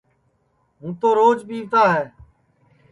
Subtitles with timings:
[0.79, 2.05] ہوں تو روج پیوتا ہے